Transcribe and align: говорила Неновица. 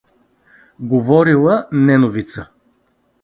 говорила 0.79 1.67
Неновица. 1.71 2.49